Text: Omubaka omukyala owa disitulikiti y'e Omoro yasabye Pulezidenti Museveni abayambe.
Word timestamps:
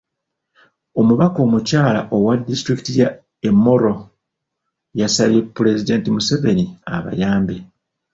Omubaka 0.99 1.37
omukyala 1.45 2.01
owa 2.15 2.33
disitulikiti 2.47 2.91
y'e 2.99 3.09
Omoro 3.49 3.93
yasabye 4.99 5.39
Pulezidenti 5.55 6.07
Museveni 6.15 6.65
abayambe. 6.95 7.55